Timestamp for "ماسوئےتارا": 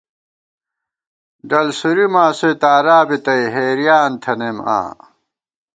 2.13-2.99